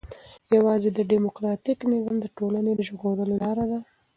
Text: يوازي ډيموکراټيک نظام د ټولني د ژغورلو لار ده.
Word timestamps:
يوازي 0.55 0.89
ډيموکراټيک 1.11 1.79
نظام 1.91 2.15
د 2.21 2.25
ټولني 2.37 2.71
د 2.75 2.81
ژغورلو 2.87 3.33
لار 3.41 3.57
ده. 3.71 3.79